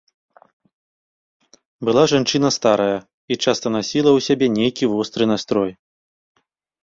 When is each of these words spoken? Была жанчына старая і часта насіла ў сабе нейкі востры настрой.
Была 1.89 2.03
жанчына 2.13 2.49
старая 2.57 2.95
і 2.95 3.33
часта 3.47 3.65
насіла 3.77 4.09
ў 4.17 4.25
сабе 4.29 4.45
нейкі 4.57 4.85
востры 4.95 5.23
настрой. 5.33 5.71